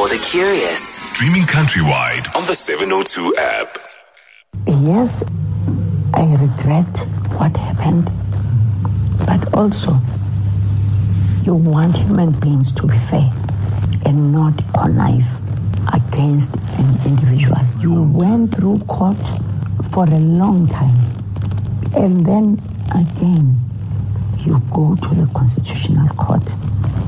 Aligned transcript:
for 0.00 0.08
the 0.08 0.18
curious. 0.24 0.80
Streaming 1.12 1.42
countrywide 1.42 2.34
on 2.34 2.46
the 2.46 2.54
702 2.54 3.34
app. 3.36 3.76
Yes, 4.66 5.22
I 6.14 6.24
regret 6.36 6.96
what 7.36 7.54
happened, 7.54 8.10
but 9.26 9.52
also 9.52 10.00
you 11.44 11.54
want 11.54 11.96
human 11.96 12.30
beings 12.40 12.72
to 12.76 12.86
be 12.86 12.96
fair 12.96 13.30
and 14.06 14.32
not 14.32 14.54
connive 14.72 15.28
against 15.92 16.56
an 16.78 16.88
individual. 17.04 17.60
You 17.78 18.00
went 18.00 18.54
through 18.54 18.78
court 18.88 19.20
for 19.90 20.04
a 20.04 20.18
long 20.18 20.66
time, 20.68 20.96
and 21.94 22.24
then 22.24 22.62
again, 22.96 23.54
you 24.38 24.62
go 24.72 24.96
to 24.96 25.14
the 25.14 25.30
Constitutional 25.34 26.08
Court, 26.14 26.50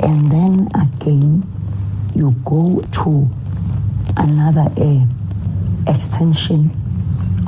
and 0.02 0.30
then 0.30 0.68
again, 0.74 1.51
you 2.14 2.34
go 2.44 2.82
to 2.92 3.28
another 4.16 4.70
uh, 4.76 5.04
extension 5.92 6.70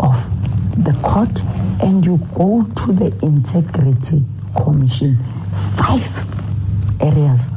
of 0.00 0.14
the 0.84 0.92
court, 1.02 1.30
and 1.82 2.04
you 2.04 2.18
go 2.34 2.64
to 2.64 2.92
the 2.92 3.16
Integrity 3.22 4.22
Commission. 4.56 5.18
Five 5.76 6.06
areas. 7.00 7.52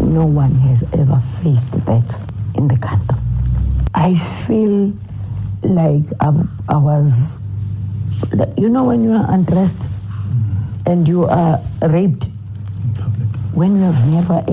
No 0.00 0.24
one 0.26 0.54
has 0.54 0.82
ever 0.94 1.20
faced 1.42 1.70
that 1.84 2.18
in 2.54 2.68
the 2.68 2.78
country. 2.78 3.16
I 3.94 4.16
feel 4.46 4.92
like 5.62 6.04
I, 6.20 6.32
I 6.68 6.76
was, 6.76 7.40
you 8.56 8.68
know, 8.68 8.84
when 8.84 9.02
you 9.02 9.12
are 9.12 9.26
undressed 9.28 9.78
and 10.86 11.06
you 11.06 11.24
are 11.24 11.60
raped, 11.82 12.24
when 13.52 13.76
you 13.76 13.82
have 13.82 14.06
never, 14.08 14.44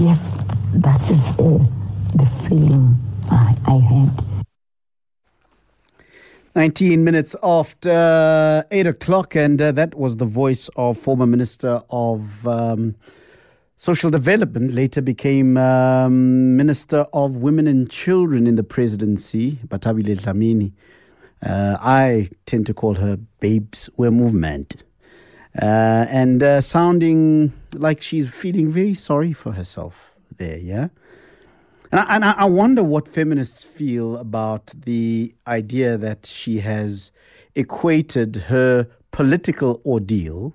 yes, 0.00 0.32
that 0.72 1.10
is 1.10 1.28
uh, 1.38 1.62
the 2.14 2.26
feeling 2.48 2.96
I, 3.30 3.54
I 3.66 3.76
had. 3.76 4.24
19 6.56 7.04
minutes 7.04 7.36
after 7.42 8.64
8 8.70 8.86
o'clock, 8.86 9.36
and 9.36 9.60
uh, 9.60 9.72
that 9.72 9.94
was 9.94 10.16
the 10.16 10.24
voice 10.24 10.68
of 10.74 10.98
former 10.98 11.26
Minister 11.26 11.82
of 11.90 12.46
um, 12.48 12.96
Social 13.76 14.10
Development, 14.10 14.72
later 14.72 15.02
became 15.02 15.56
um, 15.56 16.56
Minister 16.56 17.06
of 17.12 17.36
Women 17.36 17.66
and 17.66 17.88
Children 17.90 18.46
in 18.46 18.56
the 18.56 18.64
presidency, 18.64 19.58
Bathabile 19.68 20.18
Dlamini. 20.18 20.72
Uh, 21.42 21.76
I 21.80 22.30
tend 22.46 22.66
to 22.66 22.74
call 22.74 22.94
her 22.94 23.16
Babes 23.38 23.88
We're 23.96 24.10
Movement. 24.10 24.82
Uh, 25.56 26.06
and 26.08 26.42
uh, 26.42 26.60
sounding 26.60 27.52
like 27.74 28.00
she's 28.00 28.32
feeling 28.32 28.68
very 28.68 28.94
sorry 28.94 29.32
for 29.32 29.52
herself 29.52 30.14
there, 30.36 30.58
yeah? 30.58 30.88
And 31.90 32.00
I, 32.00 32.14
and 32.14 32.24
I 32.24 32.44
wonder 32.44 32.84
what 32.84 33.08
feminists 33.08 33.64
feel 33.64 34.16
about 34.16 34.72
the 34.84 35.34
idea 35.48 35.98
that 35.98 36.24
she 36.24 36.58
has 36.58 37.10
equated 37.56 38.36
her 38.46 38.86
political 39.10 39.82
ordeal 39.84 40.54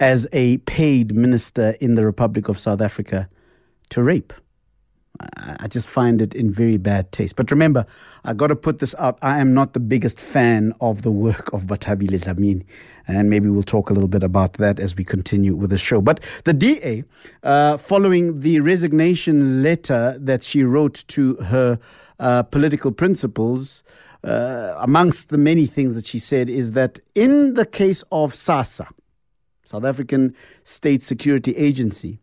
as 0.00 0.26
a 0.32 0.58
paid 0.58 1.14
minister 1.14 1.76
in 1.80 1.94
the 1.94 2.04
Republic 2.04 2.48
of 2.48 2.58
South 2.58 2.80
Africa 2.80 3.28
to 3.90 4.02
rape. 4.02 4.32
I 5.20 5.68
just 5.68 5.88
find 5.88 6.20
it 6.20 6.34
in 6.34 6.50
very 6.50 6.76
bad 6.76 7.12
taste. 7.12 7.36
But 7.36 7.50
remember, 7.50 7.86
I 8.24 8.34
got 8.34 8.48
to 8.48 8.56
put 8.56 8.80
this 8.80 8.94
out. 8.98 9.16
I 9.22 9.38
am 9.38 9.54
not 9.54 9.72
the 9.72 9.80
biggest 9.80 10.20
fan 10.20 10.74
of 10.80 11.02
the 11.02 11.12
work 11.12 11.52
of 11.52 11.64
Bathabile 11.64 12.18
Dlamini. 12.18 12.64
And 13.06 13.30
maybe 13.30 13.48
we'll 13.48 13.62
talk 13.62 13.90
a 13.90 13.92
little 13.92 14.08
bit 14.08 14.24
about 14.24 14.54
that 14.54 14.80
as 14.80 14.96
we 14.96 15.04
continue 15.04 15.54
with 15.54 15.70
the 15.70 15.78
show. 15.78 16.00
But 16.00 16.20
the 16.44 16.52
DA, 16.52 17.04
uh, 17.44 17.76
following 17.76 18.40
the 18.40 18.58
resignation 18.60 19.62
letter 19.62 20.16
that 20.18 20.42
she 20.42 20.64
wrote 20.64 21.04
to 21.08 21.36
her 21.36 21.78
uh, 22.18 22.42
political 22.44 22.90
principals, 22.90 23.84
uh, 24.24 24.74
amongst 24.78 25.28
the 25.28 25.38
many 25.38 25.66
things 25.66 25.94
that 25.94 26.06
she 26.06 26.18
said, 26.18 26.48
is 26.48 26.72
that 26.72 26.98
in 27.14 27.54
the 27.54 27.66
case 27.66 28.02
of 28.10 28.32
SASSA, 28.32 28.88
South 29.64 29.84
African 29.84 30.34
State 30.64 31.02
Security 31.02 31.54
Agency, 31.56 32.20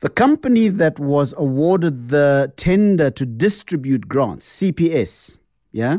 the 0.00 0.08
company 0.08 0.68
that 0.68 0.98
was 0.98 1.34
awarded 1.36 2.08
the 2.08 2.52
tender 2.56 3.10
to 3.10 3.26
distribute 3.26 4.08
grants, 4.08 4.48
CPS, 4.48 5.38
yeah, 5.72 5.98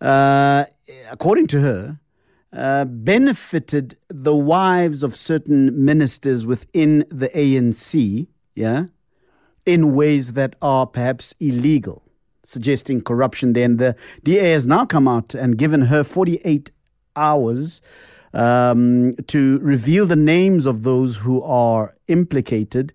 uh, 0.00 0.64
according 1.10 1.46
to 1.48 1.60
her, 1.60 2.00
uh, 2.52 2.84
benefited 2.86 3.96
the 4.08 4.34
wives 4.34 5.02
of 5.02 5.14
certain 5.14 5.84
ministers 5.84 6.46
within 6.46 7.04
the 7.10 7.28
ANC, 7.30 8.26
yeah, 8.54 8.86
in 9.66 9.94
ways 9.94 10.32
that 10.32 10.56
are 10.62 10.86
perhaps 10.86 11.34
illegal, 11.40 12.02
suggesting 12.42 13.00
corruption. 13.02 13.52
Then 13.52 13.76
the 13.76 13.96
DA 14.22 14.52
has 14.52 14.66
now 14.66 14.86
come 14.86 15.08
out 15.08 15.34
and 15.34 15.58
given 15.58 15.82
her 15.82 16.04
48 16.04 16.70
hours 17.16 17.80
um, 18.34 19.14
to 19.28 19.58
reveal 19.60 20.06
the 20.06 20.16
names 20.16 20.66
of 20.66 20.82
those 20.82 21.16
who 21.18 21.42
are 21.42 21.94
implicated. 22.08 22.92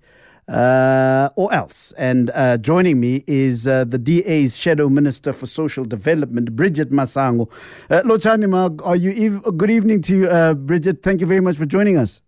Uh, 0.47 1.29
or 1.35 1.53
else. 1.53 1.93
And 1.95 2.31
uh, 2.33 2.57
joining 2.57 2.99
me 2.99 3.23
is 3.27 3.67
uh, 3.67 3.83
the 3.83 3.99
DA's 3.99 4.57
Shadow 4.57 4.89
Minister 4.89 5.31
for 5.31 5.45
Social 5.45 5.85
Development, 5.85 6.55
Bridget 6.55 6.89
Masango. 6.89 7.51
Uh, 7.87 8.01
Lochanima, 8.01 8.83
are 8.83 8.95
you 8.95 9.11
ev- 9.11 9.57
good 9.57 9.69
evening 9.69 10.01
to 10.01 10.17
you, 10.17 10.27
uh, 10.27 10.55
Bridget. 10.55 11.03
Thank 11.03 11.21
you 11.21 11.27
very 11.27 11.39
much 11.39 11.55
for 11.55 11.67
joining 11.67 11.97
us. 11.97 12.23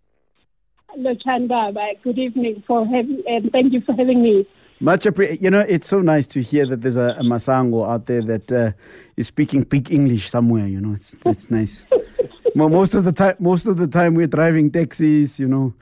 Lochanda, 0.96 1.74
good 2.04 2.16
evening 2.16 2.62
for 2.64 2.86
having, 2.86 3.24
and 3.26 3.50
thank 3.50 3.72
you 3.72 3.80
for 3.80 3.92
having 3.96 4.22
me. 4.22 4.46
Much 4.78 5.06
appreciated. 5.06 5.42
You 5.42 5.50
know, 5.50 5.60
it's 5.60 5.88
so 5.88 6.00
nice 6.00 6.26
to 6.28 6.42
hear 6.42 6.66
that 6.66 6.82
there's 6.82 6.96
a, 6.96 7.16
a 7.18 7.22
Masango 7.22 7.88
out 7.88 8.06
there 8.06 8.22
that 8.22 8.52
uh, 8.52 8.72
is 9.16 9.26
speaking 9.28 9.62
big 9.62 9.90
English 9.90 10.28
somewhere. 10.28 10.66
You 10.66 10.80
know, 10.80 10.92
it's 10.92 11.16
it's 11.24 11.50
nice. 11.50 11.86
most 12.54 12.94
of 12.94 13.04
the 13.04 13.12
time, 13.12 13.36
most 13.38 13.66
of 13.66 13.76
the 13.76 13.86
time 13.86 14.14
we're 14.14 14.26
driving 14.26 14.70
taxis, 14.70 15.38
you 15.40 15.48
know. 15.48 15.74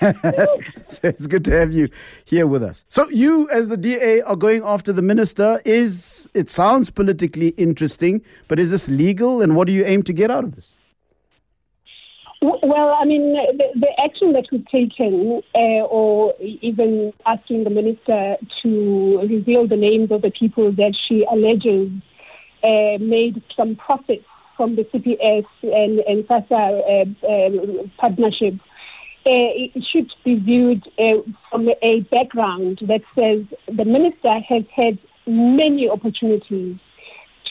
so 0.86 1.08
it's 1.08 1.26
good 1.26 1.44
to 1.44 1.52
have 1.52 1.72
you 1.72 1.88
here 2.24 2.46
with 2.46 2.62
us. 2.62 2.84
So 2.88 3.08
you, 3.10 3.48
as 3.50 3.68
the 3.68 3.76
DA, 3.76 4.20
are 4.22 4.36
going 4.36 4.62
after 4.64 4.92
the 4.92 5.02
minister. 5.02 5.60
Is 5.64 6.28
it 6.34 6.50
sounds 6.50 6.90
politically 6.90 7.48
interesting, 7.50 8.22
but 8.48 8.58
is 8.58 8.70
this 8.70 8.88
legal? 8.88 9.42
And 9.42 9.56
what 9.56 9.66
do 9.66 9.72
you 9.72 9.84
aim 9.84 10.02
to 10.04 10.12
get 10.12 10.30
out 10.30 10.44
of 10.44 10.54
this? 10.54 10.76
Well, 12.40 12.96
I 13.00 13.04
mean, 13.04 13.32
the, 13.32 13.64
the 13.74 14.02
action 14.04 14.32
that 14.34 14.46
we've 14.52 14.66
taken, 14.66 15.42
uh, 15.54 15.58
or 15.58 16.34
even 16.40 17.12
asking 17.26 17.64
the 17.64 17.70
minister 17.70 18.36
to 18.62 19.18
reveal 19.28 19.66
the 19.66 19.76
names 19.76 20.12
of 20.12 20.22
the 20.22 20.30
people 20.30 20.70
that 20.72 20.96
she 21.08 21.26
alleges 21.30 21.90
uh, 22.62 22.98
made 23.00 23.42
some 23.56 23.74
profits 23.74 24.24
from 24.58 24.76
the 24.76 24.82
CPS 24.82 25.46
and, 25.62 26.00
and 26.00 26.28
SASSA 26.28 27.14
uh, 27.22 27.26
uh, 27.26 27.86
partnership, 27.96 28.54
it 29.24 29.84
should 29.90 30.10
be 30.24 30.34
viewed 30.34 30.82
uh, 30.98 31.22
from 31.50 31.68
a 31.82 32.00
background 32.10 32.80
that 32.82 33.02
says 33.14 33.44
the 33.74 33.84
minister 33.84 34.32
has 34.48 34.64
had 34.74 34.98
many 35.26 35.88
opportunities 35.88 36.78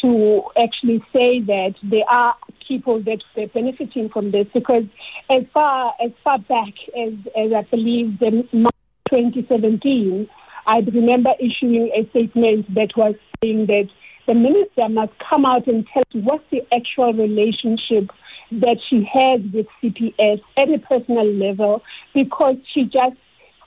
to 0.02 0.44
actually 0.62 1.00
say 1.14 1.42
that 1.42 1.76
there 1.84 2.08
are 2.10 2.36
people 2.68 3.02
that 3.04 3.20
were 3.36 3.48
benefiting 3.48 4.10
from 4.10 4.32
this 4.32 4.48
because 4.54 4.84
as 5.30 5.44
far 5.54 5.94
as 6.04 6.12
far 6.24 6.40
back 6.40 6.74
as, 6.96 7.14
as 7.36 7.54
I 7.54 7.62
believe 7.72 8.20
the 8.20 8.48
March 8.52 8.76
2017, 9.10 10.28
I 10.66 10.80
remember 10.80 11.32
issuing 11.40 11.92
a 11.96 12.08
statement 12.10 12.74
that 12.76 12.90
was 12.98 13.16
saying 13.42 13.68
that 13.68 13.90
the 14.28 14.34
minister 14.34 14.90
must 14.90 15.14
come 15.30 15.46
out 15.46 15.68
and 15.68 15.88
tell 15.88 16.02
us 16.02 16.24
what's 16.24 16.44
the 16.52 16.62
actual 16.74 17.14
relationship 17.14 18.12
that 18.52 18.78
she 18.90 19.08
has 19.12 19.42
with 19.54 19.68
CPS 19.82 20.42
at 20.58 20.70
a 20.70 20.80
personal 20.80 21.26
level 21.26 21.82
because 22.14 22.56
she 22.74 22.84
just 22.84 23.16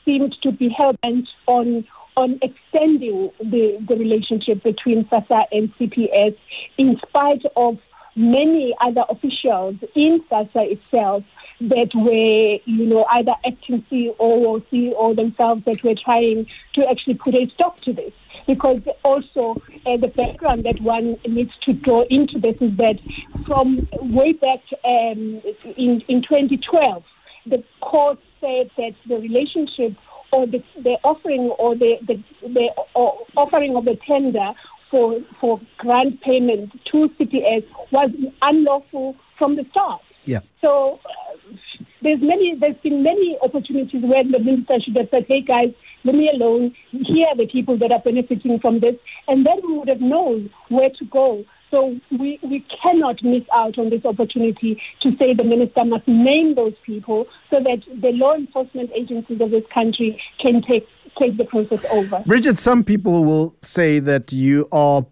seemed 0.05 0.37
to 0.43 0.53
be 0.53 0.69
hell 0.69 0.95
bent 1.03 1.29
on 1.47 1.85
on 2.17 2.39
extending 2.43 3.31
the, 3.39 3.79
the 3.89 3.95
relationship 3.95 4.63
between 4.63 5.05
SASSA 5.05 5.45
and 5.53 5.73
CPS 5.77 6.37
in 6.77 6.99
spite 7.07 7.43
of 7.57 7.79
many 8.17 8.75
other 8.81 9.05
officials 9.09 9.77
in 9.95 10.21
SASSA 10.31 10.73
itself 10.73 11.23
that 11.61 11.91
were, 11.95 12.59
you 12.65 12.87
know, 12.87 13.07
either 13.13 13.33
acting 13.47 13.85
CEO 13.91 14.15
or 14.19 14.61
CEO 14.73 15.15
themselves 15.15 15.65
that 15.67 15.83
were 15.85 15.95
trying 15.95 16.47
to 16.75 16.89
actually 16.91 17.15
put 17.15 17.35
a 17.35 17.47
stop 17.55 17.77
to 17.81 17.93
this 17.93 18.13
because 18.47 18.81
also 19.03 19.61
uh, 19.87 19.97
the 19.97 20.09
background 20.09 20.65
that 20.65 20.81
one 20.81 21.17
needs 21.27 21.53
to 21.63 21.73
draw 21.73 22.03
into 22.11 22.39
this 22.39 22.57
is 22.61 22.77
that 22.77 22.99
from 23.47 23.89
way 24.15 24.33
back 24.33 24.61
um, 24.85 25.41
in, 25.77 26.03
in 26.09 26.23
2012, 26.23 27.05
the 27.47 27.63
court 27.81 28.19
said 28.41 28.71
that 28.77 28.95
the 29.09 29.17
relationship 29.17 29.95
or 30.33 30.47
the, 30.47 30.63
the 30.77 30.97
offering 31.03 31.51
or 31.59 31.75
the, 31.75 31.99
the, 32.07 32.23
the 32.43 32.71
or 32.95 33.27
offering 33.37 33.77
of 33.77 33.85
the 33.85 33.99
tender 34.07 34.53
for, 34.91 35.21
for 35.41 35.61
grant 35.79 36.21
payment 36.21 36.73
to 36.87 37.09
CPS 37.11 37.65
was 37.91 38.11
unlawful 38.43 39.17
from 39.39 39.57
the 39.57 39.65
start. 39.71 40.03
Yeah. 40.25 40.41
So 40.61 41.01
uh, 41.05 41.55
there's 42.03 42.21
many, 42.21 42.55
there's 42.57 42.77
been 42.77 43.03
many 43.03 43.39
opportunities 43.43 44.03
where 44.03 44.25
the 44.25 44.39
minister 44.39 44.81
should 44.81 44.97
have 44.97 45.09
said, 45.11 45.27
hey 45.27 45.41
guys, 45.41 45.73
leave 46.05 46.15
me 46.15 46.31
alone. 46.33 46.75
Here 46.91 47.27
are 47.29 47.37
the 47.37 47.47
people 47.47 47.79
that 47.79 47.93
are 47.93 48.01
benefiting 48.01 48.59
from 48.61 48.81
this. 48.81 48.95
And 49.29 49.47
then 49.47 49.61
we 49.67 49.79
would 49.79 49.89
have 49.89 50.01
known 50.01 50.51
where 50.69 50.91
to 50.91 51.05
go. 51.07 51.45
So 51.71 51.97
we, 52.11 52.41
we 52.43 52.67
cannot 52.83 53.23
miss 53.23 53.45
out 53.55 53.79
on 53.79 53.91
this 53.91 54.05
opportunity 54.05 54.81
to 55.03 55.11
say 55.19 55.35
the 55.35 55.45
minister 55.45 55.85
must 55.85 56.07
name 56.09 56.57
those 56.57 56.75
people 56.85 57.27
so 57.49 57.61
that 57.61 57.83
the 58.01 58.11
law 58.11 58.35
enforcement 58.35 58.91
agencies 58.95 59.41
of 59.41 59.51
this 59.51 59.65
country 59.73 60.21
can 60.41 60.63
take 60.63 60.87
take 61.19 61.37
the 61.37 61.45
process 61.45 61.85
over. 61.93 62.23
Bridget, 62.25 62.57
some 62.57 62.85
people 62.85 63.25
will 63.25 63.57
say 63.63 63.99
that 63.99 64.33
you 64.33 64.69
are 64.71 65.05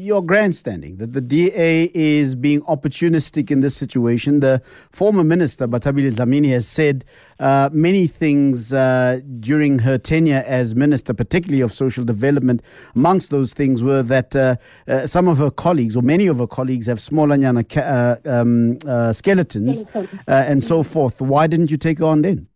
you're 0.00 0.22
grandstanding, 0.22 0.96
that 0.96 1.12
the 1.12 1.20
DA 1.20 1.90
is 1.94 2.34
being 2.34 2.62
opportunistic 2.62 3.50
in 3.50 3.60
this 3.60 3.76
situation. 3.76 4.40
The 4.40 4.62
former 4.90 5.22
minister, 5.22 5.68
Bathabile 5.68 6.12
Dlamini, 6.12 6.48
has 6.50 6.66
said 6.66 7.04
uh, 7.38 7.68
many 7.72 8.06
things 8.06 8.72
uh, 8.72 9.20
during 9.40 9.80
her 9.80 9.98
tenure 9.98 10.42
as 10.46 10.74
minister, 10.74 11.12
particularly 11.12 11.60
of 11.60 11.72
social 11.72 12.04
development. 12.04 12.62
Amongst 12.94 13.30
those 13.30 13.52
things 13.52 13.82
were 13.82 14.02
that 14.02 14.34
uh, 14.34 14.56
uh 14.88 15.06
some 15.06 15.28
of 15.28 15.38
her 15.38 15.50
colleagues, 15.50 15.96
or 15.96 16.02
many 16.02 16.26
of 16.26 16.38
her 16.38 16.46
colleagues, 16.46 16.86
have 16.86 17.00
smaller 17.00 17.36
uh, 17.36 18.16
um, 18.24 18.78
uh, 18.86 19.12
skeletons 19.12 19.82
and 20.26 20.62
so 20.62 20.82
forth. 20.82 21.20
Why 21.20 21.46
didn't 21.46 21.70
you 21.70 21.76
take 21.76 21.98
her 21.98 22.06
on 22.06 22.22
then? 22.22 22.49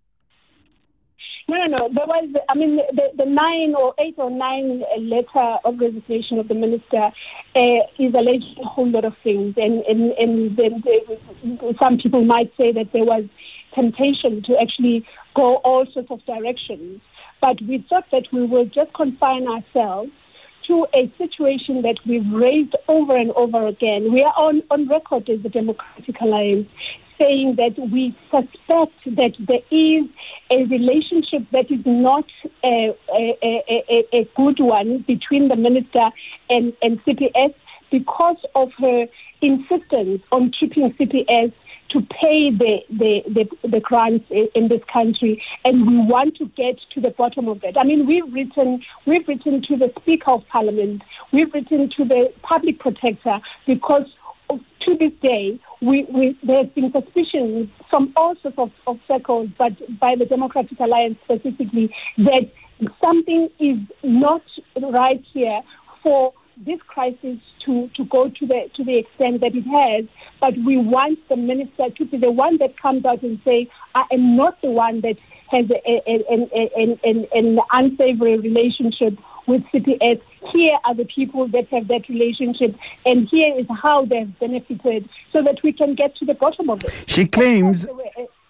No, 1.46 1.56
no, 1.58 1.76
no. 1.76 1.88
There 1.92 2.06
was, 2.06 2.28
I 2.48 2.54
mean, 2.54 2.76
the, 2.92 3.10
the 3.16 3.26
nine 3.26 3.74
or 3.74 3.94
eight 3.98 4.14
or 4.16 4.30
nine 4.30 4.82
letter 4.98 5.58
of 5.64 5.78
resignation 5.78 6.38
of 6.38 6.48
the 6.48 6.54
minister 6.54 7.10
uh, 7.54 7.80
is 7.98 8.14
alleging 8.14 8.56
a 8.62 8.66
whole 8.66 8.88
lot 8.88 9.04
of 9.04 9.12
things. 9.22 9.54
And, 9.56 9.84
and, 9.84 10.12
and 10.12 10.56
then 10.56 10.82
some 11.82 11.98
people 11.98 12.24
might 12.24 12.50
say 12.56 12.72
that 12.72 12.90
there 12.92 13.04
was 13.04 13.24
temptation 13.74 14.42
to 14.46 14.56
actually 14.60 15.06
go 15.34 15.56
all 15.56 15.84
sorts 15.92 16.10
of 16.10 16.24
directions. 16.24 17.00
But 17.42 17.60
we 17.60 17.84
thought 17.90 18.04
that 18.10 18.24
we 18.32 18.46
would 18.46 18.72
just 18.72 18.94
confine 18.94 19.46
ourselves 19.46 20.12
to 20.66 20.86
a 20.94 21.12
situation 21.18 21.82
that 21.82 21.96
we've 22.06 22.28
raised 22.32 22.74
over 22.88 23.16
and 23.16 23.30
over 23.32 23.66
again. 23.66 24.12
We 24.12 24.22
are 24.22 24.34
on, 24.36 24.62
on 24.70 24.88
record 24.88 25.28
as 25.28 25.42
the 25.42 25.48
Democratic 25.48 26.20
Alliance 26.20 26.68
saying 27.18 27.56
that 27.56 27.78
we 27.90 28.16
suspect 28.30 28.98
that 29.06 29.32
there 29.38 29.62
is 29.70 30.04
a 30.50 30.64
relationship 30.64 31.42
that 31.52 31.70
is 31.70 31.80
not 31.84 32.24
a, 32.64 32.94
a, 33.14 33.38
a, 33.42 34.04
a 34.12 34.30
good 34.36 34.58
one 34.58 35.04
between 35.06 35.48
the 35.48 35.56
minister 35.56 36.10
and, 36.50 36.72
and 36.82 37.02
CPS 37.04 37.54
because 37.90 38.38
of 38.54 38.70
her 38.78 39.06
insistence 39.40 40.22
on 40.32 40.50
keeping 40.58 40.92
CPS 40.94 41.52
to 41.94 42.00
pay 42.00 42.50
the, 42.50 42.78
the, 42.90 43.22
the, 43.32 43.68
the 43.68 43.80
grants 43.80 44.26
in 44.30 44.68
this 44.68 44.82
country, 44.92 45.42
and 45.64 45.86
we 45.86 45.96
want 45.96 46.36
to 46.36 46.46
get 46.56 46.76
to 46.92 47.00
the 47.00 47.10
bottom 47.10 47.48
of 47.48 47.60
that. 47.62 47.76
I 47.80 47.84
mean, 47.84 48.06
we've 48.06 48.30
written, 48.32 48.82
we've 49.06 49.26
written 49.26 49.62
to 49.68 49.76
the 49.76 49.92
Speaker 50.00 50.32
of 50.32 50.42
Parliament, 50.48 51.02
we've 51.32 51.52
written 51.54 51.88
to 51.96 52.04
the 52.04 52.32
Public 52.42 52.80
Protector, 52.80 53.38
because 53.66 54.06
to 54.50 54.96
this 54.98 55.12
day, 55.22 55.58
we, 55.80 56.06
we, 56.12 56.38
there's 56.42 56.68
been 56.70 56.92
suspicions 56.92 57.70
from 57.88 58.12
all 58.16 58.34
sorts 58.42 58.58
of, 58.58 58.70
of 58.86 58.98
circles, 59.08 59.48
but 59.56 59.72
by 59.98 60.14
the 60.18 60.26
Democratic 60.26 60.78
Alliance 60.80 61.16
specifically, 61.24 61.94
that 62.18 62.50
something 63.00 63.48
is 63.58 63.78
not 64.02 64.42
right 64.92 65.24
here 65.32 65.60
for 66.02 66.34
this 66.56 66.80
crisis 66.86 67.38
to, 67.64 67.90
to 67.96 68.04
go 68.04 68.28
to 68.28 68.46
the 68.46 68.70
to 68.76 68.84
the 68.84 68.98
extent 68.98 69.40
that 69.40 69.54
it 69.54 69.64
has, 69.64 70.04
but 70.40 70.54
we 70.64 70.76
want 70.76 71.18
the 71.28 71.36
minister 71.36 71.90
to 71.96 72.04
be 72.04 72.18
the 72.18 72.30
one 72.30 72.58
that 72.58 72.80
comes 72.80 73.04
out 73.04 73.22
and 73.22 73.40
say, 73.44 73.68
I 73.94 74.04
am 74.12 74.36
not 74.36 74.60
the 74.62 74.70
one 74.70 75.00
that 75.02 75.16
has 75.50 75.66
an 77.34 77.58
unsavory 77.72 78.38
relationship 78.38 79.18
with 79.46 79.62
CPS. 79.72 80.20
Here 80.52 80.78
are 80.84 80.94
the 80.94 81.04
people 81.04 81.48
that 81.48 81.68
have 81.68 81.88
that 81.88 82.08
relationship, 82.08 82.74
and 83.04 83.28
here 83.30 83.58
is 83.58 83.66
how 83.82 84.04
they've 84.04 84.38
benefited, 84.38 85.08
so 85.32 85.42
that 85.42 85.62
we 85.62 85.72
can 85.72 85.94
get 85.94 86.16
to 86.16 86.24
the 86.24 86.34
bottom 86.34 86.70
of 86.70 86.82
it. 86.84 87.04
She 87.06 87.26
claims. 87.26 87.86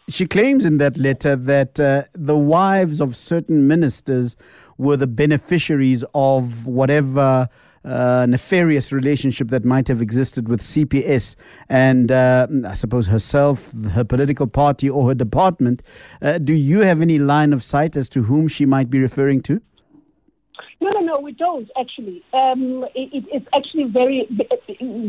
She 0.06 0.26
claims 0.26 0.66
in 0.66 0.76
that 0.78 0.98
letter 0.98 1.34
that 1.34 1.80
uh, 1.80 2.02
the 2.12 2.36
wives 2.36 3.00
of 3.00 3.16
certain 3.16 3.66
ministers 3.66 4.36
were 4.76 4.98
the 4.98 5.06
beneficiaries 5.06 6.04
of 6.14 6.66
whatever 6.66 7.48
uh, 7.84 8.26
nefarious 8.28 8.92
relationship 8.92 9.48
that 9.48 9.64
might 9.64 9.88
have 9.88 10.00
existed 10.00 10.48
with 10.48 10.60
CPS 10.60 11.36
and 11.69 12.10
uh, 12.10 12.46
I 12.66 12.75
suppose 12.75 13.06
herself, 13.06 13.72
her 13.92 14.04
political 14.04 14.46
party, 14.46 14.88
or 14.88 15.08
her 15.08 15.14
department. 15.14 15.82
Uh, 16.22 16.38
do 16.38 16.54
you 16.54 16.81
have 16.81 17.00
any 17.00 17.19
line 17.19 17.52
of 17.52 17.62
sight 17.62 17.96
as 17.96 18.08
to 18.10 18.22
whom 18.25 18.48
she 18.48 18.66
might 18.66 18.90
be 18.90 19.00
referring 19.00 19.42
to? 19.42 19.60
No, 20.81 20.90
no, 20.90 21.00
no, 21.00 21.20
we 21.20 21.32
don't 21.32 21.70
actually. 21.81 22.22
Um, 22.32 22.84
it, 22.94 23.25
it's 23.32 23.46
actually 23.56 23.84
very, 23.84 24.28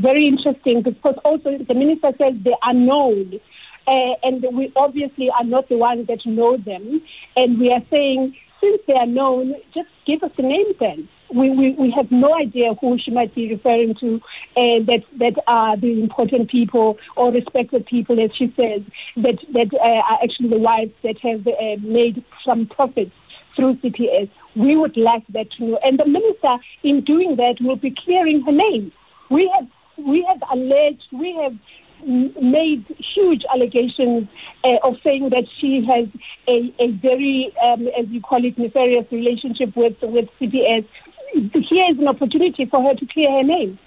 very 0.01 0.25
interesting 0.25 0.83
because 0.83 1.15
also 1.25 1.57
the 1.57 1.73
minister 1.73 2.11
says 2.17 2.33
they 2.43 2.55
are 2.63 2.73
known. 2.73 3.39
Uh, 3.87 4.15
and 4.23 4.43
we 4.53 4.71
obviously 4.75 5.29
are 5.29 5.43
not 5.43 5.69
the 5.69 5.77
ones 5.77 6.07
that 6.07 6.19
know 6.25 6.57
them. 6.57 7.01
And 7.35 7.59
we 7.59 7.71
are 7.71 7.81
saying, 7.91 8.35
since 8.61 8.81
they 8.87 8.93
are 8.93 9.05
known, 9.05 9.53
just 9.73 9.89
give 10.07 10.23
us 10.23 10.31
the 10.37 10.43
name 10.43 10.73
then. 10.79 11.07
We, 11.33 11.49
we, 11.49 11.71
we 11.73 11.91
have 11.91 12.11
no 12.11 12.35
idea 12.35 12.73
who 12.79 12.97
she 12.97 13.11
might 13.11 13.33
be 13.33 13.51
referring 13.51 13.95
to 13.95 14.15
uh, 14.57 14.83
that, 14.85 15.03
that 15.19 15.43
are 15.47 15.75
the 15.77 16.01
important 16.01 16.49
people 16.49 16.97
or 17.15 17.31
respected 17.31 17.85
people, 17.85 18.23
as 18.23 18.31
she 18.35 18.53
says, 18.55 18.81
that, 19.17 19.39
that 19.53 19.73
uh, 19.73 19.83
are 19.83 20.19
actually 20.23 20.49
the 20.49 20.59
wives 20.59 20.91
that 21.03 21.17
have 21.19 21.47
uh, 21.47 21.75
made 21.81 22.23
some 22.45 22.67
profits 22.67 23.11
through 23.55 23.75
CPS. 23.77 24.29
We 24.55 24.75
would 24.75 24.97
like 24.97 25.23
that 25.29 25.51
to 25.53 25.63
know. 25.63 25.79
And 25.83 25.99
the 25.99 26.05
minister, 26.05 26.57
in 26.83 27.01
doing 27.01 27.37
that, 27.37 27.55
will 27.61 27.77
be 27.77 27.95
clearing 28.03 28.41
her 28.41 28.51
name. 28.51 28.91
We 29.29 29.51
have, 29.57 29.67
we 29.97 30.25
have 30.29 30.41
alleged, 30.51 31.07
we 31.11 31.33
have 31.41 31.57
made 32.05 32.85
huge 33.15 33.43
allegations 33.53 34.27
uh, 34.63 34.77
of 34.83 34.95
saying 35.03 35.29
that 35.29 35.45
she 35.59 35.85
has 35.89 36.07
a, 36.47 36.73
a 36.79 36.91
very, 36.91 37.53
um, 37.65 37.87
as 37.99 38.07
you 38.09 38.21
call 38.21 38.43
it, 38.45 38.57
nefarious 38.57 39.05
relationship 39.11 39.75
with, 39.75 39.95
with 40.01 40.29
CPS. 40.39 40.85
Here 41.33 41.85
is 41.91 41.97
an 41.99 42.07
opportunity 42.07 42.65
for 42.65 42.81
her 42.81 42.95
to 42.95 43.05
clear 43.07 43.31
her 43.31 43.43
name. 43.43 43.79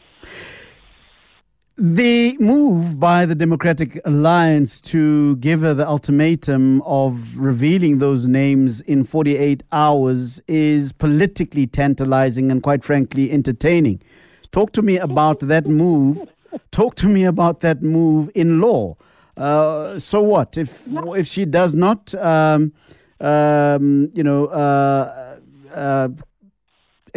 The 1.81 2.37
move 2.41 2.99
by 2.99 3.25
the 3.25 3.37
Democratic 3.37 4.01
Alliance 4.05 4.81
to 4.81 5.37
give 5.37 5.61
her 5.61 5.75
the 5.75 5.87
ultimatum 5.87 6.83
of 6.83 7.39
revealing 7.39 7.99
those 7.99 8.27
names 8.27 8.81
in 8.81 9.05
48 9.05 9.63
hours 9.71 10.41
is 10.49 10.91
politically 10.91 11.69
tantalizing 11.69 12.51
and, 12.51 12.65
quite 12.65 12.83
frankly, 12.83 13.31
entertaining. 13.31 14.03
Talk 14.51 14.73
to 14.73 14.83
me 14.83 14.99
about 14.99 15.39
that 15.39 15.69
move. 15.69 16.29
Talk 16.73 16.97
to 16.97 17.07
me 17.07 17.25
about 17.25 17.61
that 17.61 17.81
move 17.81 18.29
in 18.35 18.61
law. 18.61 18.97
Uh, 19.37 20.01
so 20.01 20.21
what 20.21 20.59
if 20.59 20.89
if 20.89 21.29
she 21.29 21.45
does 21.45 21.77
not, 21.77 22.13
um, 22.17 22.73
um, 23.21 24.11
you 24.15 24.25
know, 24.25 24.47
uh, 24.47 25.39
uh, 25.73 26.09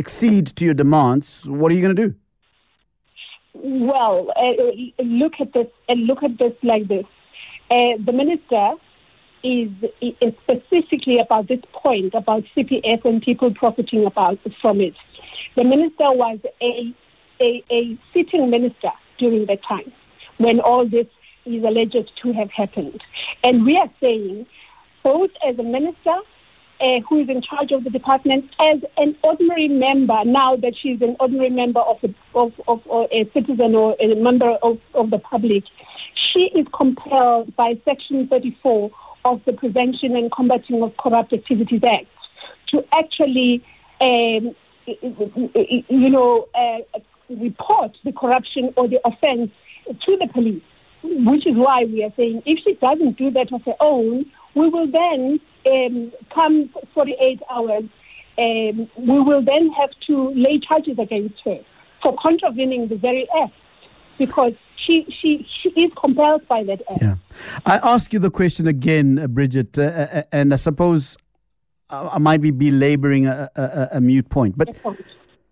accede 0.01 0.48
to 0.58 0.65
your 0.65 0.74
demands? 0.74 1.48
What 1.48 1.72
are 1.72 1.75
you 1.75 1.81
going 1.81 1.96
to 1.96 2.08
do? 2.08 2.15
Well, 3.53 4.31
uh, 4.36 5.03
look 5.03 5.34
at 5.39 5.53
this 5.53 5.67
and 5.89 5.98
look 6.10 6.24
at 6.24 6.38
this 6.38 6.53
like 6.63 6.88
this. 6.88 7.05
Uh, 7.70 7.93
the 8.08 8.13
minister 8.13 8.72
is, 9.43 9.70
is, 10.01 10.34
specifically 10.43 11.17
about 11.20 11.48
this 11.48 11.60
point 11.74 12.13
about 12.13 12.43
CPS 12.55 13.03
and 13.05 13.22
people 13.22 13.53
profiting 13.53 14.05
about 14.05 14.39
from 14.62 14.81
it. 14.81 14.96
The 15.55 15.63
minister 15.63 16.12
was 16.24 16.39
a, 16.62 16.93
a, 17.41 17.63
a 17.72 17.98
sitting 18.13 18.50
minister 18.50 18.91
during 19.17 19.46
that 19.48 19.63
time 19.63 19.91
when 20.38 20.60
all 20.60 20.88
this 20.88 21.08
is 21.46 21.63
alleged 21.63 22.12
to 22.22 22.34
have 22.34 22.51
happened. 22.51 23.01
And 23.43 23.65
we 23.65 23.77
are 23.77 23.89
saying, 24.00 24.46
both 25.03 25.31
as 25.48 25.58
a 25.60 25.63
minister 25.63 26.17
uh, 26.82 27.00
who 27.08 27.22
is 27.22 27.30
in 27.30 27.42
charge 27.42 27.72
of 27.72 27.84
the 27.84 27.90
department 27.90 28.50
as 28.60 28.80
an 28.98 29.16
ordinary 29.24 29.68
member, 29.68 30.24
now 30.26 30.56
that 30.56 30.74
she's 30.82 31.02
an 31.02 31.16
ordinary 31.20 31.50
member 31.50 31.80
of, 31.80 31.98
the, 32.02 32.14
of, 32.34 32.54
of, 32.68 32.82
a 33.12 33.30
citizen 33.34 33.76
or 33.76 33.96
a 34.00 34.16
member 34.16 34.50
of, 34.64 34.80
of 34.96 35.12
the 35.12 35.20
public, 35.20 35.64
she 36.16 36.50
is 36.56 36.66
compelled 36.76 37.56
by 37.56 37.80
Section 37.86 38.28
34 38.28 38.90
of 39.26 39.42
the 39.46 39.54
Prevention 39.54 40.16
and 40.16 40.32
Combating 40.32 40.82
of 40.82 40.96
Corrupt 40.98 41.34
Activities 41.34 41.82
Act 41.88 42.08
to 42.70 42.84
actually, 42.96 43.64
um, 44.00 44.56
you 44.88 46.10
know, 46.10 46.48
uh, 46.56 47.00
report 47.30 47.96
the 48.04 48.12
corruption 48.12 48.74
or 48.76 48.88
the 48.88 49.00
offense 49.06 49.52
to 49.88 50.18
the 50.18 50.28
police, 50.34 50.64
which 51.04 51.46
is 51.46 51.56
why 51.56 51.84
we 51.86 52.04
are 52.04 52.14
saying 52.18 52.42
if 52.46 52.60
she 52.64 52.74
doesn't 52.76 53.18
do 53.18 53.30
that 53.32 53.54
of 53.54 53.62
her 53.66 53.76
own, 53.80 54.26
we 54.55 54.70
will 54.70 54.88
then 54.88 55.39
um, 55.65 56.12
come 56.34 56.70
48 56.93 57.41
hours, 57.50 57.84
um, 58.38 58.89
we 58.98 59.20
will 59.20 59.43
then 59.43 59.70
have 59.72 59.89
to 60.08 60.31
lay 60.36 60.60
charges 60.60 60.98
against 61.00 61.36
her 61.46 61.60
for 62.01 62.15
contravening 62.22 62.88
the 62.88 62.96
very 62.96 63.27
act 63.43 63.53
because 64.17 64.53
she, 64.75 65.05
she, 65.22 65.48
she 65.62 65.70
is 65.70 65.91
compelled 66.00 66.48
by 66.48 66.63
that 66.63 66.81
act. 66.91 67.01
Yeah. 67.01 67.15
I 67.65 67.77
ask 67.84 68.12
you 68.13 68.20
the 68.20 68.31
question 68.31 68.67
again, 68.67 69.20
uh, 69.20 69.27
Bridget, 69.27 69.77
uh, 69.77 69.81
uh, 69.81 70.24
and 70.31 70.53
I 70.53 70.58
suppose 70.58 71.17
I 71.89 72.17
might 72.20 72.41
be 72.41 72.51
belaboring 72.51 73.27
a, 73.27 73.50
a, 73.55 73.89
a 73.93 74.01
mute 74.01 74.29
point, 74.29 74.58
but 74.58 74.70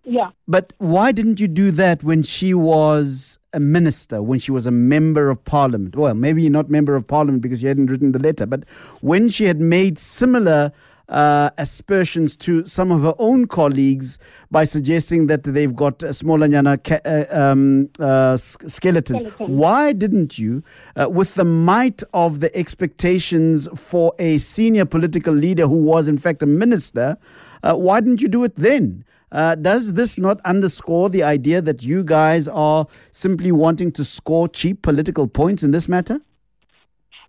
yeah. 0.04 0.30
But 0.48 0.72
why 0.78 1.12
didn't 1.12 1.38
you 1.38 1.48
do 1.48 1.70
that 1.72 2.02
when 2.02 2.22
she 2.22 2.54
was 2.54 3.38
a 3.52 3.60
minister, 3.60 4.22
when 4.22 4.38
she 4.38 4.52
was 4.52 4.66
a 4.66 4.70
member 4.70 5.30
of 5.30 5.44
parliament? 5.44 5.96
Well, 5.96 6.14
maybe 6.14 6.48
not 6.48 6.70
member 6.70 6.94
of 6.94 7.06
parliament 7.06 7.42
because 7.42 7.60
she 7.60 7.66
hadn't 7.66 7.86
written 7.86 8.12
the 8.12 8.18
letter, 8.18 8.46
but 8.46 8.64
when 9.00 9.28
she 9.28 9.44
had 9.44 9.60
made 9.60 9.98
similar 9.98 10.72
uh, 11.10 11.50
aspersions 11.58 12.36
to 12.36 12.64
some 12.66 12.92
of 12.92 13.02
her 13.02 13.14
own 13.18 13.46
colleagues 13.46 14.18
by 14.50 14.64
suggesting 14.64 15.26
that 15.26 15.42
they've 15.42 15.74
got 15.74 16.02
a 16.02 16.12
smaller 16.12 16.48
ca- 16.78 17.00
uh, 17.04 17.24
um, 17.30 17.90
uh, 17.98 18.36
skeletons. 18.36 19.20
Skeleton. 19.20 19.56
Why 19.56 19.92
didn't 19.92 20.38
you, 20.38 20.62
uh, 20.96 21.08
with 21.10 21.34
the 21.34 21.44
might 21.44 22.02
of 22.14 22.40
the 22.40 22.54
expectations 22.56 23.68
for 23.74 24.14
a 24.18 24.38
senior 24.38 24.84
political 24.84 25.34
leader 25.34 25.66
who 25.66 25.82
was 25.82 26.06
in 26.06 26.16
fact 26.16 26.42
a 26.42 26.46
minister, 26.46 27.16
uh, 27.62 27.74
why 27.74 28.00
didn't 28.00 28.22
you 28.22 28.28
do 28.28 28.44
it 28.44 28.54
then? 28.54 29.04
Uh, 29.32 29.54
does 29.54 29.92
this 29.92 30.18
not 30.18 30.40
underscore 30.44 31.08
the 31.08 31.22
idea 31.22 31.60
that 31.60 31.82
you 31.82 32.02
guys 32.02 32.48
are 32.48 32.86
simply 33.12 33.52
wanting 33.52 33.92
to 33.92 34.04
score 34.04 34.48
cheap 34.48 34.82
political 34.82 35.28
points 35.28 35.62
in 35.62 35.70
this 35.70 35.88
matter? 35.88 36.20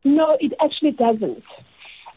No, 0.04 0.36
it 0.40 0.54
actually 0.64 0.92
doesn't. 0.92 1.44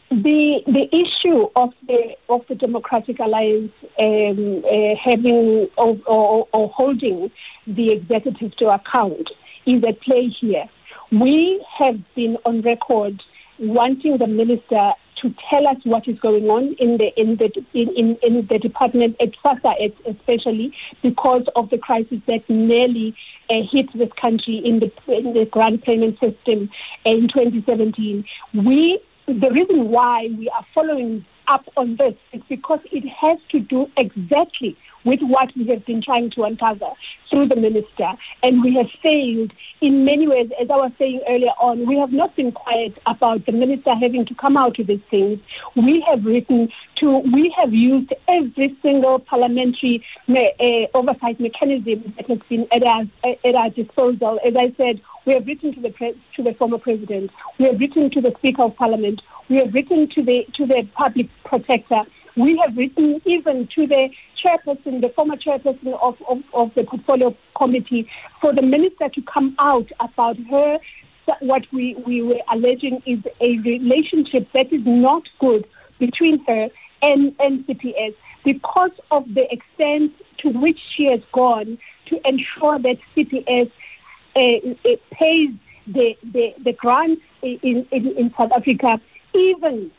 The 0.09 0.61
the 0.67 0.87
issue 0.95 1.47
of 1.55 1.71
the 1.87 2.15
of 2.29 2.41
the 2.47 2.55
Democratic 2.55 3.19
Alliance 3.19 3.71
um, 3.99 4.63
uh, 4.63 4.95
having 5.03 5.67
or, 5.77 5.97
or, 6.05 6.47
or 6.53 6.69
holding 6.69 7.31
the 7.65 7.91
executive 7.91 8.55
to 8.57 8.67
account 8.67 9.29
is 9.65 9.83
at 9.87 9.99
play 10.01 10.27
here. 10.39 10.65
We 11.11 11.63
have 11.79 11.97
been 12.15 12.37
on 12.45 12.61
record 12.61 13.21
wanting 13.59 14.17
the 14.17 14.27
minister 14.27 14.91
to 15.25 15.33
tell 15.49 15.67
us 15.67 15.77
what 15.83 16.07
is 16.07 16.19
going 16.19 16.45
on 16.49 16.75
in 16.79 16.97
the 16.97 17.09
in 17.19 17.37
the 17.37 17.49
in, 17.73 17.89
in, 17.95 18.17
in 18.21 18.47
the 18.47 18.59
department 18.59 19.15
at 19.19 19.29
SASSA 19.43 19.93
especially 20.07 20.73
because 21.01 21.45
of 21.55 21.69
the 21.71 21.77
crisis 21.77 22.19
that 22.27 22.47
nearly 22.49 23.15
uh, 23.49 23.55
hit 23.71 23.87
this 23.95 24.09
country 24.21 24.61
in 24.63 24.79
the 24.79 24.91
in 25.11 25.33
the 25.33 25.45
grant 25.45 25.83
payment 25.83 26.19
system 26.19 26.69
in 27.05 27.27
2017. 27.27 28.23
We 28.53 28.99
the 29.27 29.49
reason 29.49 29.89
why 29.89 30.29
we 30.37 30.49
are 30.49 30.65
following 30.75 31.25
up 31.47 31.65
on 31.77 31.95
this 31.97 32.13
is 32.33 32.41
because 32.49 32.79
it 32.91 33.03
has 33.07 33.39
to 33.49 33.59
do 33.59 33.87
exactly 33.97 34.77
with 35.05 35.19
what 35.21 35.49
we 35.55 35.67
have 35.67 35.85
been 35.85 36.01
trying 36.01 36.31
to 36.31 36.43
uncover 36.43 36.89
through 37.29 37.47
the 37.47 37.55
minister. 37.55 38.09
And 38.43 38.63
we 38.63 38.75
have 38.75 38.87
failed 39.03 39.53
in 39.81 40.05
many 40.05 40.27
ways, 40.27 40.49
as 40.59 40.69
I 40.69 40.75
was 40.75 40.91
saying 40.97 41.21
earlier 41.29 41.53
on, 41.59 41.87
we 41.87 41.97
have 41.97 42.11
not 42.11 42.35
been 42.35 42.51
quiet 42.51 42.97
about 43.05 43.45
the 43.45 43.51
minister 43.51 43.91
having 43.99 44.25
to 44.25 44.35
come 44.35 44.57
out 44.57 44.77
with 44.77 44.87
these 44.87 45.01
things. 45.11 45.39
We 45.75 46.03
have 46.09 46.25
written 46.25 46.69
to, 46.97 47.19
we 47.19 47.53
have 47.57 47.73
used 47.73 48.13
every 48.27 48.75
single 48.81 49.19
parliamentary 49.19 50.03
uh, 50.29 50.97
oversight 50.97 51.39
mechanism 51.39 52.13
that 52.17 52.27
has 52.27 52.39
been 52.49 52.67
at 52.73 52.83
our, 52.83 53.03
at 53.23 53.55
our 53.55 53.69
disposal. 53.69 54.39
As 54.45 54.53
I 54.57 54.73
said, 54.77 55.01
we 55.25 55.33
have 55.33 55.45
written 55.45 55.73
to 55.73 55.81
the 55.81 55.89
pre- 55.89 56.19
to 56.35 56.43
the 56.43 56.53
former 56.53 56.77
president. 56.77 57.31
We 57.59 57.65
have 57.65 57.79
written 57.79 58.09
to 58.11 58.21
the 58.21 58.31
Speaker 58.37 58.63
of 58.63 58.75
Parliament. 58.75 59.21
We 59.49 59.57
have 59.57 59.73
written 59.73 60.07
to 60.15 60.23
the 60.23 60.45
to 60.55 60.65
the 60.65 60.87
public 60.95 61.27
protector. 61.43 62.03
We 62.37 62.61
have 62.65 62.75
written 62.75 63.21
even 63.25 63.67
to 63.75 63.87
the 63.87 64.09
chairperson, 64.43 65.01
the 65.01 65.11
former 65.15 65.37
chairperson 65.37 65.97
of, 66.01 66.15
of, 66.27 66.39
of 66.53 66.73
the 66.75 66.83
portfolio 66.83 67.35
committee, 67.57 68.09
for 68.41 68.53
the 68.53 68.61
minister 68.61 69.09
to 69.09 69.21
come 69.21 69.55
out 69.59 69.87
about 69.99 70.37
her 70.49 70.79
what 71.39 71.63
we, 71.71 71.95
we 72.05 72.21
were 72.21 72.39
alleging 72.51 73.01
is 73.05 73.19
a 73.41 73.57
relationship 73.59 74.47
that 74.53 74.71
is 74.71 74.81
not 74.85 75.23
good 75.39 75.67
between 75.99 76.43
her 76.45 76.69
and, 77.01 77.35
CPS 77.37 78.15
because 78.43 78.91
of 79.11 79.25
the 79.33 79.51
extent 79.51 80.11
to 80.39 80.49
which 80.49 80.79
she 80.95 81.05
has 81.05 81.21
gone 81.31 81.77
to 82.07 82.19
ensure 82.25 82.79
that 82.79 82.97
CPS 83.15 83.71
uh, 84.35 84.95
pays 85.11 85.49
the, 85.87 86.15
the, 86.23 86.53
the 86.63 86.73
grants 86.73 87.21
in, 87.41 87.87
in, 87.91 88.17
in 88.17 88.33
South 88.37 88.51
Africa, 88.55 88.99
even 89.33 89.91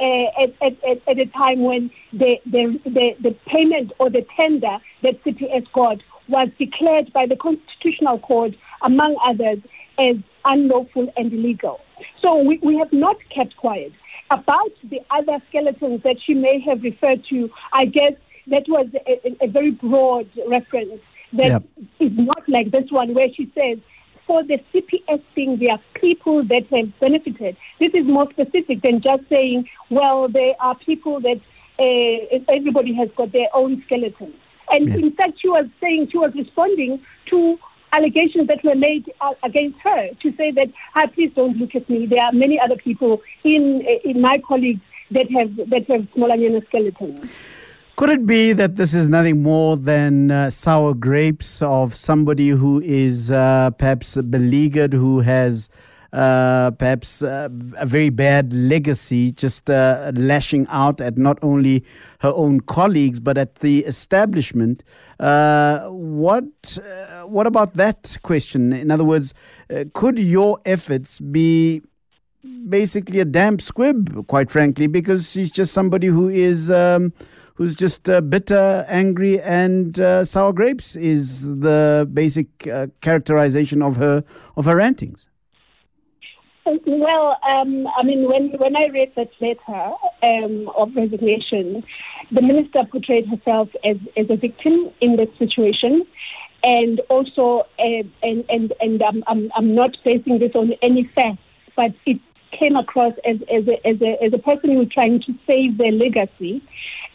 uh, 0.00 0.42
at, 0.42 0.54
at, 0.62 1.08
at 1.08 1.18
a 1.18 1.26
time 1.26 1.62
when 1.62 1.90
the, 2.12 2.36
the, 2.46 2.78
the, 2.84 3.16
the 3.20 3.36
payment 3.46 3.92
or 3.98 4.10
the 4.10 4.26
tender 4.38 4.78
that 5.02 5.22
CPS 5.24 5.66
got 5.72 5.98
was 6.28 6.48
declared 6.58 7.12
by 7.12 7.26
the 7.26 7.36
Constitutional 7.36 8.18
Court, 8.18 8.52
among 8.82 9.16
others, 9.24 9.58
as 9.98 10.16
unlawful 10.44 11.12
and 11.16 11.32
illegal. 11.32 11.80
So 12.20 12.36
we, 12.42 12.58
we 12.62 12.76
have 12.78 12.92
not 12.92 13.16
kept 13.34 13.56
quiet. 13.56 13.92
About 14.30 14.72
the 14.82 15.00
other 15.10 15.38
skeletons 15.48 16.02
that 16.02 16.16
she 16.24 16.34
may 16.34 16.60
have 16.60 16.82
referred 16.82 17.24
to, 17.30 17.48
I 17.72 17.86
guess 17.86 18.12
that 18.48 18.64
was 18.68 18.86
a, 19.06 19.44
a 19.44 19.48
very 19.48 19.70
broad 19.70 20.28
reference 20.48 21.00
that 21.34 21.46
yep. 21.46 21.64
is 22.00 22.12
not 22.14 22.48
like 22.48 22.70
this 22.70 22.90
one 22.90 23.14
where 23.14 23.28
she 23.34 23.50
says, 23.54 23.78
for 24.26 24.42
the 24.42 24.58
CPS 24.72 25.22
thing, 25.34 25.58
there 25.58 25.72
are 25.72 25.80
people 25.94 26.44
that 26.44 26.66
have 26.70 26.98
benefited. 27.00 27.56
This 27.80 27.94
is 27.94 28.04
more 28.06 28.28
specific 28.30 28.82
than 28.82 29.00
just 29.00 29.28
saying, 29.28 29.68
well, 29.90 30.28
there 30.28 30.54
are 30.60 30.76
people 30.76 31.20
that 31.20 31.40
uh, 31.78 32.52
everybody 32.52 32.94
has 32.94 33.08
got 33.16 33.32
their 33.32 33.48
own 33.54 33.82
skeleton. 33.86 34.34
And 34.70 34.88
yeah. 34.88 34.96
in 34.96 35.12
fact, 35.12 35.38
she 35.40 35.48
was 35.48 35.66
saying, 35.80 36.08
she 36.10 36.18
was 36.18 36.32
responding 36.34 37.04
to 37.26 37.58
allegations 37.92 38.48
that 38.48 38.62
were 38.64 38.74
made 38.74 39.12
uh, 39.20 39.32
against 39.42 39.78
her 39.78 40.10
to 40.22 40.36
say 40.36 40.50
that, 40.52 40.68
ah, 40.94 41.06
please 41.14 41.32
don't 41.34 41.56
look 41.56 41.74
at 41.74 41.88
me. 41.88 42.06
There 42.06 42.22
are 42.22 42.32
many 42.32 42.58
other 42.58 42.76
people 42.76 43.22
in, 43.44 43.86
in 44.04 44.20
my 44.20 44.38
colleagues 44.46 44.80
that 45.12 45.30
have, 45.30 45.56
that 45.70 45.86
have 45.88 46.02
smallanyana 46.16 46.66
skeletons. 46.66 47.20
Could 47.96 48.10
it 48.10 48.26
be 48.26 48.52
that 48.52 48.76
this 48.76 48.92
is 48.92 49.08
nothing 49.08 49.42
more 49.42 49.74
than 49.78 50.30
uh, 50.30 50.50
sour 50.50 50.92
grapes 50.92 51.62
of 51.62 51.94
somebody 51.94 52.50
who 52.50 52.78
is 52.82 53.32
uh, 53.32 53.70
perhaps 53.70 54.16
beleaguered, 54.20 54.92
who 54.92 55.20
has 55.20 55.70
uh, 56.12 56.72
perhaps 56.72 57.22
uh, 57.22 57.48
a 57.78 57.86
very 57.86 58.10
bad 58.10 58.52
legacy, 58.52 59.32
just 59.32 59.70
uh, 59.70 60.12
lashing 60.14 60.66
out 60.68 61.00
at 61.00 61.16
not 61.16 61.38
only 61.40 61.86
her 62.20 62.32
own 62.34 62.60
colleagues 62.60 63.18
but 63.18 63.38
at 63.38 63.54
the 63.56 63.78
establishment? 63.86 64.84
Uh, 65.18 65.88
what 65.88 66.78
what 67.24 67.46
about 67.46 67.74
that 67.74 68.18
question? 68.20 68.74
In 68.74 68.90
other 68.90 69.04
words, 69.04 69.32
could 69.94 70.18
your 70.18 70.58
efforts 70.66 71.18
be 71.18 71.80
basically 72.68 73.20
a 73.20 73.24
damp 73.24 73.62
squib, 73.62 74.26
quite 74.26 74.50
frankly, 74.50 74.86
because 74.86 75.30
she's 75.30 75.50
just 75.50 75.72
somebody 75.72 76.08
who 76.08 76.28
is. 76.28 76.70
Um, 76.70 77.14
who's 77.56 77.74
just 77.74 78.08
uh, 78.08 78.20
bitter, 78.20 78.84
angry, 78.88 79.40
and 79.40 79.98
uh, 79.98 80.24
sour 80.24 80.52
grapes 80.52 80.94
is 80.96 81.60
the 81.60 82.08
basic 82.12 82.66
uh, 82.68 82.86
characterization 83.00 83.82
of 83.82 83.96
her 83.96 84.24
of 84.56 84.64
her 84.64 84.76
rantings. 84.76 85.28
Well, 86.66 87.36
um, 87.48 87.86
I 87.98 88.02
mean, 88.02 88.28
when 88.28 88.50
when 88.58 88.76
I 88.76 88.88
read 88.88 89.12
that 89.16 89.30
letter 89.40 89.92
um, 90.22 90.68
of 90.76 90.94
resignation, 90.96 91.84
the 92.32 92.42
minister 92.42 92.82
portrayed 92.90 93.26
herself 93.28 93.68
as, 93.84 93.96
as 94.16 94.26
a 94.30 94.36
victim 94.36 94.90
in 95.00 95.16
that 95.16 95.28
situation, 95.38 96.04
and 96.64 97.00
also, 97.08 97.66
uh, 97.78 98.02
and 98.22 98.44
and 98.48 98.72
and 98.80 99.02
I'm, 99.02 99.22
I'm 99.28 99.50
I'm 99.54 99.74
not 99.74 99.96
basing 100.04 100.38
this 100.40 100.52
on 100.54 100.72
any 100.82 101.08
facts, 101.14 101.38
but 101.76 101.92
it 102.04 102.20
came 102.58 102.76
across 102.76 103.14
as, 103.24 103.36
as, 103.52 103.66
a, 103.68 103.86
as, 103.86 104.00
a, 104.00 104.24
as 104.24 104.32
a 104.32 104.38
person 104.38 104.70
who 104.70 104.78
was 104.78 104.88
trying 104.88 105.20
to 105.22 105.34
save 105.46 105.78
their 105.78 105.92
legacy 105.92 106.62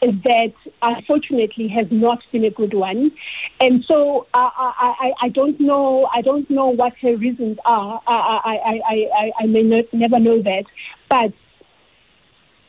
that 0.01 0.53
unfortunately 0.81 1.67
has 1.67 1.87
not 1.91 2.19
been 2.31 2.43
a 2.43 2.49
good 2.49 2.73
one. 2.73 3.11
And 3.59 3.83
so 3.85 4.27
I, 4.33 4.95
I, 4.99 5.11
I 5.21 5.29
don't 5.29 5.59
know 5.59 6.09
I 6.13 6.21
don't 6.21 6.49
know 6.49 6.67
what 6.69 6.93
her 7.01 7.15
reasons 7.15 7.57
are. 7.65 8.01
I, 8.07 8.13
I, 8.13 8.55
I, 8.65 9.09
I, 9.15 9.31
I 9.41 9.45
may 9.45 9.61
not, 9.61 9.85
never 9.93 10.19
know 10.19 10.41
that. 10.41 10.63
But 11.09 11.33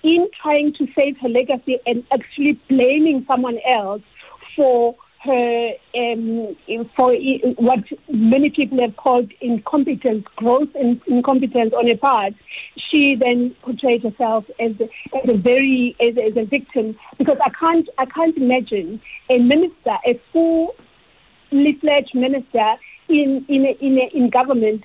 in 0.02 0.28
trying 0.40 0.74
to 0.74 0.86
save 0.94 1.16
her 1.18 1.28
legacy 1.28 1.78
and 1.86 2.04
actually 2.12 2.52
blaming 2.68 3.24
someone 3.26 3.58
else 3.66 4.02
for 4.56 4.96
her 5.24 5.70
um, 5.94 6.56
for 6.96 7.14
what 7.56 7.84
many 8.10 8.50
people 8.50 8.80
have 8.80 8.96
called 8.96 9.30
incompetence, 9.40 10.26
gross 10.36 10.68
incompetence 11.06 11.72
on 11.74 11.86
her 11.86 11.96
part, 11.96 12.34
she 12.76 13.14
then 13.14 13.54
portrayed 13.62 14.02
herself 14.02 14.44
as 14.58 14.72
a, 14.80 14.84
as 15.16 15.28
a 15.28 15.36
very 15.36 15.96
as, 16.00 16.16
as 16.18 16.36
a 16.36 16.44
victim. 16.44 16.96
Because 17.18 17.38
I 17.44 17.50
can't 17.50 17.88
I 17.98 18.06
can't 18.06 18.36
imagine 18.36 19.00
a 19.30 19.38
minister, 19.38 19.96
a 20.06 20.20
full 20.32 20.74
fledged 21.50 22.14
minister 22.14 22.74
in 23.08 23.44
in 23.48 23.66
a, 23.66 23.76
in, 23.80 23.98
a, 23.98 24.16
in 24.16 24.30
government 24.30 24.84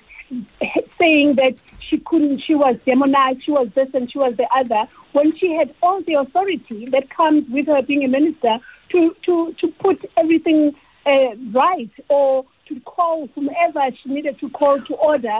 saying 1.00 1.36
that 1.36 1.54
she 1.80 1.98
couldn't, 1.98 2.38
she 2.38 2.54
was 2.54 2.76
demonized, 2.84 3.42
she 3.44 3.50
was 3.50 3.68
this 3.74 3.88
and 3.94 4.10
she 4.10 4.18
was 4.18 4.34
the 4.36 4.46
other, 4.54 4.88
when 5.12 5.36
she 5.36 5.54
had 5.54 5.74
all 5.82 6.02
the 6.06 6.14
authority 6.14 6.86
that 6.90 7.08
comes 7.10 7.44
with 7.50 7.66
her 7.66 7.82
being 7.82 8.04
a 8.04 8.08
minister 8.08 8.58
to, 8.90 9.14
to, 9.24 9.54
to 9.60 9.68
put 9.80 9.98
everything 10.16 10.72
uh, 11.06 11.34
right 11.52 11.90
or 12.08 12.44
to 12.68 12.80
call 12.80 13.28
whomever 13.34 13.80
she 14.02 14.10
needed 14.10 14.38
to 14.40 14.48
call 14.50 14.80
to 14.82 14.94
order 14.94 15.38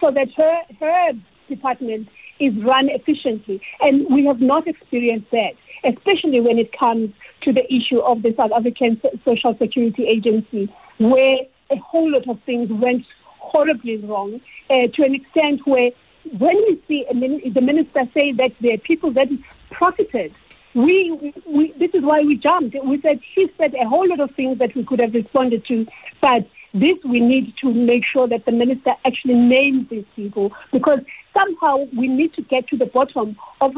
so 0.00 0.10
that 0.10 0.28
her, 0.36 0.60
her 0.78 1.12
department 1.48 2.08
is 2.40 2.54
run 2.62 2.88
efficiently. 2.88 3.60
And 3.80 4.06
we 4.10 4.26
have 4.26 4.40
not 4.40 4.68
experienced 4.68 5.30
that, 5.32 5.54
especially 5.84 6.40
when 6.40 6.58
it 6.58 6.76
comes 6.78 7.10
to 7.42 7.52
the 7.52 7.64
issue 7.72 7.98
of 7.98 8.22
the 8.22 8.34
South 8.36 8.52
African 8.52 9.00
Social 9.24 9.56
Security 9.58 10.06
Agency, 10.06 10.72
where 10.98 11.38
a 11.70 11.76
whole 11.76 12.10
lot 12.12 12.28
of 12.28 12.38
things 12.46 12.68
went 12.70 13.04
horribly 13.38 13.96
wrong 13.98 14.40
uh, 14.70 14.86
to 14.94 15.02
an 15.02 15.14
extent 15.14 15.60
where 15.64 15.90
when 16.38 16.56
we 16.56 16.82
see 16.86 17.06
min- 17.14 17.52
the 17.52 17.60
minister 17.60 18.02
say 18.14 18.32
that 18.32 18.52
there 18.60 18.74
are 18.74 18.78
people 18.78 19.12
that 19.12 19.28
profited, 19.70 20.34
we, 20.74 21.34
we, 21.46 21.72
this 21.78 21.90
is 21.94 22.02
why 22.02 22.20
we 22.20 22.36
jumped. 22.36 22.76
We 22.84 23.00
said 23.00 23.20
she 23.34 23.48
said 23.56 23.74
a 23.74 23.88
whole 23.88 24.08
lot 24.08 24.20
of 24.20 24.34
things 24.34 24.58
that 24.58 24.74
we 24.74 24.84
could 24.84 25.00
have 25.00 25.14
responded 25.14 25.64
to, 25.66 25.86
but 26.20 26.46
this 26.74 26.96
we 27.04 27.20
need 27.20 27.54
to 27.62 27.72
make 27.72 28.04
sure 28.04 28.28
that 28.28 28.44
the 28.44 28.52
minister 28.52 28.90
actually 29.04 29.34
names 29.34 29.88
these 29.88 30.04
people 30.14 30.52
because 30.72 31.00
somehow 31.34 31.78
we 31.96 32.08
need 32.08 32.34
to 32.34 32.42
get 32.42 32.68
to 32.68 32.76
the 32.76 32.86
bottom 32.86 33.36
of 33.60 33.72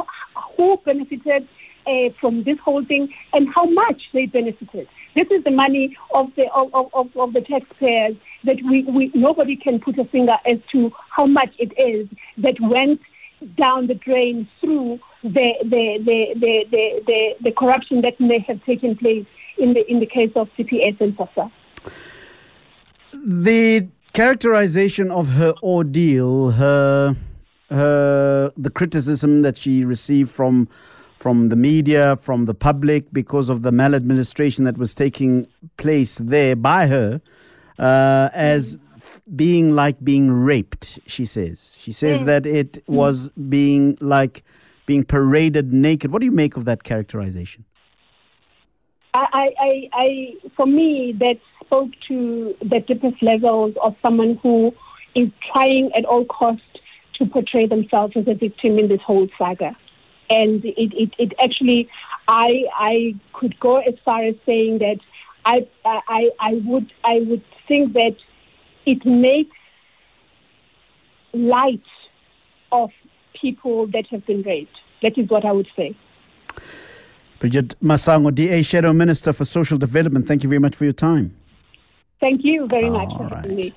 who 0.56 0.76
benefited 0.84 1.46
uh, 1.90 2.10
from 2.20 2.44
this 2.44 2.58
whole 2.58 2.84
thing 2.84 3.12
and 3.32 3.48
how 3.54 3.64
much 3.64 4.02
they 4.12 4.26
benefited. 4.26 4.88
This 5.14 5.28
is 5.30 5.42
the 5.44 5.50
money 5.50 5.96
of 6.14 6.32
the 6.36 6.46
of, 6.52 6.88
of, 6.94 7.16
of 7.16 7.32
the 7.32 7.40
taxpayers 7.40 8.16
that 8.44 8.58
we, 8.62 8.84
we 8.84 9.10
nobody 9.14 9.56
can 9.56 9.80
put 9.80 9.98
a 9.98 10.04
finger 10.04 10.36
as 10.46 10.58
to 10.72 10.92
how 11.10 11.26
much 11.26 11.52
it 11.58 11.72
is 11.78 12.08
that 12.38 12.60
went 12.60 13.00
down 13.56 13.86
the 13.86 13.94
drain 13.94 14.48
through 14.60 15.00
the 15.22 15.54
the, 15.62 15.98
the, 16.04 16.34
the, 16.34 16.64
the, 16.70 17.02
the, 17.06 17.34
the 17.40 17.52
corruption 17.52 18.02
that 18.02 18.18
may 18.20 18.38
have 18.40 18.64
taken 18.64 18.96
place 18.96 19.26
in 19.58 19.74
the 19.74 19.90
in 19.90 19.98
the 20.00 20.06
case 20.06 20.32
of 20.36 20.48
CPS 20.56 21.00
and 21.00 21.16
SASSA. 21.16 21.50
The 23.12 23.88
characterization 24.12 25.10
of 25.10 25.28
her 25.28 25.54
ordeal, 25.62 26.52
her 26.52 27.16
her 27.70 28.52
the 28.56 28.70
criticism 28.70 29.42
that 29.42 29.56
she 29.56 29.84
received 29.84 30.30
from 30.30 30.68
from 31.20 31.50
the 31.50 31.56
media, 31.56 32.16
from 32.16 32.46
the 32.46 32.54
public, 32.54 33.12
because 33.12 33.50
of 33.50 33.62
the 33.62 33.70
maladministration 33.70 34.64
that 34.64 34.78
was 34.78 34.94
taking 34.94 35.46
place 35.76 36.16
there 36.16 36.56
by 36.56 36.86
her, 36.86 37.20
uh, 37.78 38.30
as 38.32 38.78
f- 38.96 39.20
being 39.36 39.74
like 39.74 40.02
being 40.02 40.32
raped. 40.32 40.98
She 41.06 41.26
says. 41.26 41.76
She 41.78 41.92
says 41.92 42.24
that 42.24 42.46
it 42.46 42.72
mm. 42.72 42.94
was 42.94 43.28
being 43.28 43.98
like 44.00 44.42
being 44.86 45.04
paraded 45.04 45.72
naked. 45.74 46.10
What 46.10 46.20
do 46.20 46.24
you 46.24 46.32
make 46.32 46.56
of 46.56 46.64
that 46.64 46.84
characterization? 46.84 47.64
I, 49.12 49.50
I, 49.58 49.88
I, 49.92 50.34
for 50.56 50.66
me, 50.66 51.14
that 51.18 51.38
spoke 51.60 51.90
to 52.08 52.54
the 52.60 52.80
deepest 52.80 53.22
levels 53.22 53.74
of 53.84 53.94
someone 54.02 54.38
who 54.42 54.72
is 55.14 55.28
trying 55.52 55.90
at 55.96 56.04
all 56.06 56.24
costs 56.24 56.62
to 57.16 57.26
portray 57.26 57.66
themselves 57.66 58.14
as 58.16 58.26
a 58.26 58.34
victim 58.34 58.78
in 58.78 58.88
this 58.88 59.00
whole 59.02 59.28
saga. 59.36 59.76
And 60.30 60.64
it, 60.64 60.92
it, 60.94 61.10
it 61.18 61.32
actually, 61.42 61.88
I, 62.28 62.64
I 62.74 63.14
could 63.32 63.58
go 63.58 63.78
as 63.78 63.94
far 64.04 64.24
as 64.24 64.36
saying 64.46 64.78
that 64.78 64.98
I, 65.44 65.66
I, 65.84 66.30
I 66.38 66.60
would, 66.64 66.92
I 67.04 67.20
would 67.26 67.44
think 67.66 67.92
that 67.94 68.16
it 68.86 69.04
makes 69.04 69.56
light 71.32 71.82
of 72.72 72.90
people 73.40 73.86
that 73.88 74.06
have 74.10 74.24
been 74.26 74.42
raped. 74.42 74.76
That 75.02 75.18
is 75.18 75.28
what 75.28 75.44
I 75.44 75.52
would 75.52 75.68
say. 75.76 75.96
Bridget 77.38 77.74
Masango, 77.82 78.34
DA 78.34 78.62
Shadow 78.62 78.92
Minister 78.92 79.32
for 79.32 79.44
Social 79.44 79.78
Development, 79.78 80.26
thank 80.28 80.42
you 80.42 80.48
very 80.48 80.58
much 80.58 80.76
for 80.76 80.84
your 80.84 80.92
time. 80.92 81.34
Thank 82.20 82.44
you 82.44 82.66
very 82.70 82.90
much 82.90 83.08
All 83.08 83.28
for 83.28 83.34
having 83.34 83.56
me. 83.56 83.74